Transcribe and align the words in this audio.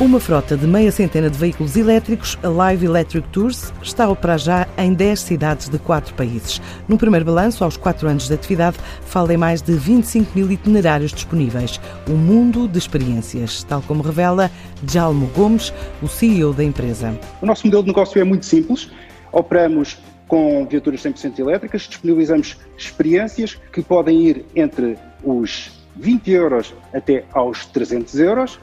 Uma 0.00 0.20
frota 0.20 0.56
de 0.56 0.64
meia 0.64 0.92
centena 0.92 1.28
de 1.28 1.36
veículos 1.36 1.76
elétricos, 1.76 2.38
a 2.44 2.48
Live 2.48 2.86
Electric 2.86 3.28
Tours, 3.30 3.72
está 3.82 4.08
operar 4.08 4.38
já 4.38 4.68
em 4.78 4.94
10 4.94 5.18
cidades 5.18 5.68
de 5.68 5.76
4 5.76 6.14
países. 6.14 6.62
No 6.86 6.96
primeiro 6.96 7.26
balanço, 7.26 7.64
aos 7.64 7.76
4 7.76 8.06
anos 8.06 8.28
de 8.28 8.34
atividade, 8.34 8.76
fala 9.04 9.34
em 9.34 9.36
mais 9.36 9.60
de 9.60 9.72
25 9.72 10.38
mil 10.38 10.52
itinerários 10.52 11.10
disponíveis. 11.10 11.80
Um 12.08 12.14
mundo 12.14 12.68
de 12.68 12.78
experiências, 12.78 13.64
tal 13.64 13.82
como 13.82 14.00
revela 14.00 14.52
Jalmo 14.88 15.26
Gomes, 15.34 15.74
o 16.00 16.06
CEO 16.06 16.52
da 16.52 16.62
empresa. 16.62 17.18
O 17.42 17.46
nosso 17.46 17.66
modelo 17.66 17.82
de 17.82 17.88
negócio 17.88 18.20
é 18.20 18.24
muito 18.24 18.46
simples. 18.46 18.88
Operamos 19.32 19.98
com 20.28 20.64
viaturas 20.64 21.02
100% 21.02 21.40
elétricas, 21.40 21.82
disponibilizamos 21.82 22.56
experiências 22.76 23.58
que 23.72 23.82
podem 23.82 24.28
ir 24.28 24.46
entre 24.54 24.96
os 25.24 25.72
20 25.96 26.30
euros 26.30 26.72
até 26.94 27.24
aos 27.32 27.66
300 27.66 28.14
euros 28.20 28.60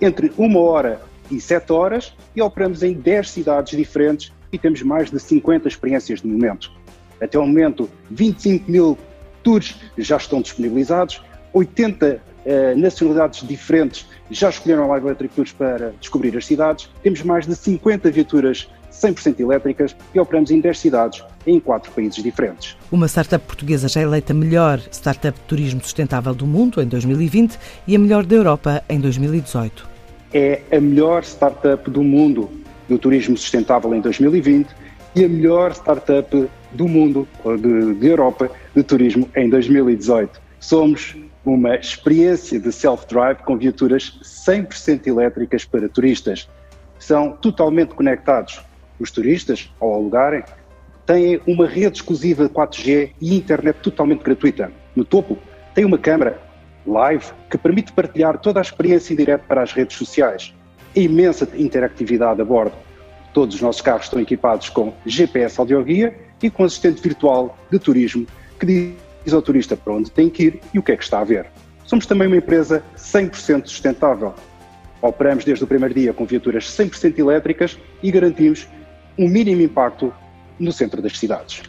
entre 0.00 0.32
uma 0.36 0.60
hora 0.60 1.00
e 1.30 1.40
sete 1.40 1.72
horas 1.72 2.14
e 2.34 2.40
operamos 2.40 2.82
em 2.82 2.94
10 2.94 3.30
cidades 3.30 3.76
diferentes 3.76 4.32
e 4.52 4.58
temos 4.58 4.82
mais 4.82 5.10
de 5.10 5.20
50 5.20 5.68
experiências 5.68 6.20
de 6.20 6.26
momento. 6.26 6.72
Até 7.20 7.38
o 7.38 7.46
momento, 7.46 7.88
25 8.10 8.70
mil 8.70 8.98
tours 9.42 9.76
já 9.96 10.16
estão 10.16 10.40
disponibilizados, 10.40 11.22
80 11.52 12.22
eh, 12.46 12.74
nacionalidades 12.74 13.46
diferentes 13.46 14.06
já 14.30 14.48
escolheram 14.48 14.84
a 14.84 14.86
Live 14.86 15.06
Electric 15.06 15.34
Tours 15.34 15.52
para 15.52 15.92
descobrir 16.00 16.36
as 16.36 16.46
cidades, 16.46 16.88
temos 17.02 17.22
mais 17.22 17.46
de 17.46 17.54
50 17.54 18.10
viaturas 18.10 18.68
100% 18.92 19.40
elétricas 19.40 19.94
e 20.14 20.20
operamos 20.20 20.50
em 20.50 20.60
10 20.60 20.78
cidades 20.78 21.24
em 21.46 21.60
quatro 21.60 21.90
países 21.92 22.22
diferentes. 22.22 22.76
Uma 22.90 23.06
startup 23.06 23.44
portuguesa 23.44 23.88
já 23.88 24.00
eleita 24.00 24.34
melhor 24.34 24.80
startup 24.90 25.38
de 25.38 25.44
turismo 25.46 25.82
sustentável 25.82 26.34
do 26.34 26.46
mundo 26.46 26.80
em 26.82 26.86
2020 26.86 27.58
e 27.86 27.94
a 27.94 27.98
melhor 27.98 28.24
da 28.24 28.36
Europa 28.36 28.82
em 28.88 29.00
2018. 29.00 29.97
É 30.32 30.60
a 30.70 30.80
melhor 30.80 31.22
startup 31.22 31.90
do 31.90 32.02
mundo 32.02 32.50
do 32.88 32.98
turismo 32.98 33.36
sustentável 33.36 33.94
em 33.94 34.00
2020 34.00 34.68
e 35.14 35.24
a 35.24 35.28
melhor 35.28 35.72
startup 35.72 36.48
do 36.72 36.88
mundo, 36.88 37.26
de, 37.60 37.94
de 37.94 38.06
Europa, 38.06 38.50
de 38.74 38.82
turismo 38.82 39.28
em 39.34 39.48
2018. 39.48 40.40
Somos 40.60 41.16
uma 41.44 41.76
experiência 41.76 42.58
de 42.60 42.70
self-drive 42.70 43.38
com 43.38 43.56
viaturas 43.56 44.18
100% 44.22 45.06
elétricas 45.06 45.64
para 45.64 45.88
turistas. 45.88 46.48
São 46.98 47.32
totalmente 47.32 47.94
conectados. 47.94 48.60
Os 49.00 49.10
turistas, 49.10 49.72
ao 49.80 49.94
alugarem, 49.94 50.42
têm 51.06 51.40
uma 51.46 51.66
rede 51.66 51.96
exclusiva 51.96 52.48
4G 52.48 53.12
e 53.20 53.36
internet 53.36 53.76
totalmente 53.76 54.22
gratuita. 54.22 54.70
No 54.94 55.04
topo, 55.04 55.38
tem 55.74 55.84
uma 55.84 55.96
câmara 55.96 56.38
live 56.88 57.24
que 57.50 57.58
permite 57.58 57.92
partilhar 57.92 58.38
toda 58.38 58.60
a 58.60 58.62
experiência 58.62 59.12
em 59.12 59.16
direto 59.16 59.44
para 59.46 59.62
as 59.62 59.72
redes 59.72 59.96
sociais. 59.96 60.54
A 60.96 60.98
imensa 60.98 61.48
interatividade 61.54 62.40
a 62.40 62.44
bordo. 62.44 62.74
Todos 63.32 63.56
os 63.56 63.60
nossos 63.60 63.82
carros 63.82 64.04
estão 64.04 64.20
equipados 64.20 64.68
com 64.68 64.92
GPS 65.06 65.60
audioguia 65.60 66.18
e 66.42 66.50
com 66.50 66.64
assistente 66.64 67.00
virtual 67.02 67.56
de 67.70 67.78
turismo 67.78 68.26
que 68.58 68.66
diz 69.24 69.32
ao 69.32 69.42
turista 69.42 69.76
para 69.76 69.92
onde 69.92 70.10
tem 70.10 70.28
que 70.28 70.44
ir 70.44 70.60
e 70.72 70.78
o 70.78 70.82
que 70.82 70.92
é 70.92 70.96
que 70.96 71.04
está 71.04 71.20
a 71.20 71.24
ver. 71.24 71.46
Somos 71.84 72.06
também 72.06 72.26
uma 72.26 72.36
empresa 72.36 72.82
100% 72.96 73.66
sustentável. 73.66 74.34
Operamos 75.00 75.44
desde 75.44 75.64
o 75.64 75.66
primeiro 75.66 75.94
dia 75.94 76.12
com 76.12 76.24
viaturas 76.24 76.64
100% 76.64 77.18
elétricas 77.18 77.78
e 78.02 78.10
garantimos 78.10 78.66
um 79.16 79.28
mínimo 79.28 79.62
impacto 79.62 80.12
no 80.58 80.72
centro 80.72 81.00
das 81.00 81.18
cidades. 81.18 81.62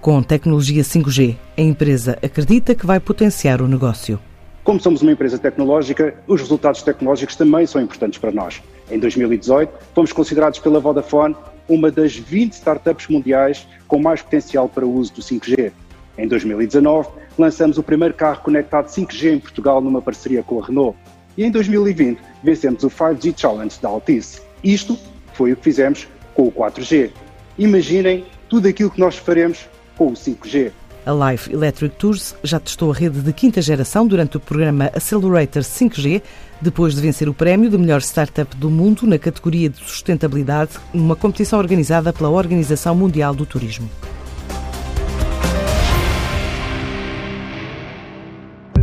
Com 0.00 0.22
tecnologia 0.22 0.82
5G, 0.82 1.36
a 1.56 1.60
empresa 1.60 2.18
acredita 2.22 2.74
que 2.74 2.86
vai 2.86 2.98
potenciar 2.98 3.60
o 3.60 3.68
negócio. 3.68 4.18
Como 4.64 4.78
somos 4.78 5.02
uma 5.02 5.10
empresa 5.10 5.38
tecnológica, 5.38 6.14
os 6.28 6.40
resultados 6.40 6.82
tecnológicos 6.82 7.34
também 7.34 7.66
são 7.66 7.82
importantes 7.82 8.20
para 8.20 8.30
nós. 8.30 8.62
Em 8.88 8.98
2018, 8.98 9.72
fomos 9.92 10.12
considerados 10.12 10.60
pela 10.60 10.78
Vodafone 10.78 11.34
uma 11.68 11.90
das 11.90 12.14
20 12.14 12.52
startups 12.52 13.08
mundiais 13.08 13.66
com 13.88 13.98
mais 13.98 14.22
potencial 14.22 14.68
para 14.68 14.86
o 14.86 14.94
uso 14.94 15.14
do 15.14 15.20
5G. 15.20 15.72
Em 16.16 16.28
2019, 16.28 17.08
lançamos 17.36 17.76
o 17.76 17.82
primeiro 17.82 18.14
carro 18.14 18.40
conectado 18.42 18.86
5G 18.86 19.34
em 19.34 19.40
Portugal 19.40 19.80
numa 19.80 20.00
parceria 20.00 20.44
com 20.44 20.62
a 20.62 20.66
Renault. 20.66 20.96
E 21.36 21.44
em 21.44 21.50
2020, 21.50 22.20
vencemos 22.44 22.84
o 22.84 22.88
5G 22.88 23.34
Challenge 23.36 23.76
da 23.82 23.88
Altice. 23.88 24.42
Isto 24.62 24.96
foi 25.34 25.52
o 25.52 25.56
que 25.56 25.64
fizemos 25.64 26.06
com 26.34 26.44
o 26.44 26.52
4G. 26.52 27.10
Imaginem 27.58 28.24
tudo 28.48 28.68
aquilo 28.68 28.90
que 28.90 29.00
nós 29.00 29.16
faremos 29.16 29.66
com 29.96 30.08
o 30.08 30.12
5G. 30.12 30.70
A 31.04 31.30
Life 31.30 31.52
Electric 31.52 31.96
Tours 31.96 32.34
já 32.44 32.60
testou 32.60 32.92
a 32.92 32.94
rede 32.94 33.20
de 33.20 33.32
quinta 33.32 33.60
geração 33.60 34.06
durante 34.06 34.36
o 34.36 34.40
programa 34.40 34.84
Accelerator 34.94 35.62
5G, 35.62 36.22
depois 36.60 36.94
de 36.94 37.00
vencer 37.00 37.28
o 37.28 37.34
prémio 37.34 37.68
de 37.68 37.76
melhor 37.76 38.00
startup 38.00 38.54
do 38.56 38.70
mundo 38.70 39.04
na 39.04 39.18
categoria 39.18 39.68
de 39.68 39.78
sustentabilidade, 39.78 40.72
numa 40.94 41.16
competição 41.16 41.58
organizada 41.58 42.12
pela 42.12 42.30
Organização 42.30 42.94
Mundial 42.94 43.34
do 43.34 43.44
Turismo. 43.44 43.90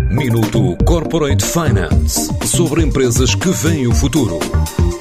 Minuto 0.10 0.76
Corporate 0.84 1.46
Finance 1.46 2.30
sobre 2.46 2.84
empresas 2.84 3.34
que 3.34 3.50
veem 3.50 3.88
o 3.88 3.94
futuro. 3.94 4.40